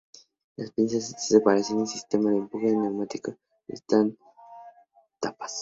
[0.55, 4.17] Las pinzas de separación y un sistema de empuje neumático separan
[4.95, 5.49] las etapas.